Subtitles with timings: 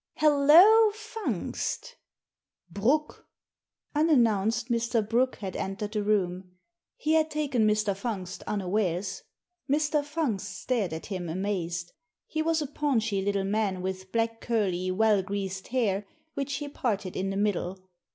[0.17, 1.93] "Hollo, Fungst!""
[2.73, 3.27] Brooke
[3.93, 5.07] 1" Unannounced Mr.
[5.07, 6.57] Brooke had entered the room.
[6.97, 7.95] He had taken Mr.
[7.95, 9.21] Fungst unawares.
[9.69, 10.03] Mr.
[10.03, 11.91] Fungst stared at him amazed.
[12.25, 17.15] He was a paunchy little man, with black, curly, well greased hair, which he parted
[17.15, 17.77] in the middle.